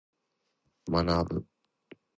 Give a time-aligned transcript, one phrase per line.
[0.89, 1.45] 学ぶ。